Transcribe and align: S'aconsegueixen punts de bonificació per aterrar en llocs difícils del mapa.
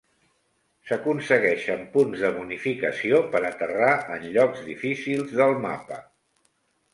S'aconsegueixen 0.91 1.83
punts 1.97 2.23
de 2.25 2.31
bonificació 2.37 3.19
per 3.35 3.43
aterrar 3.51 3.91
en 4.17 4.27
llocs 4.39 4.65
difícils 4.71 5.37
del 5.43 5.55
mapa. 5.69 6.01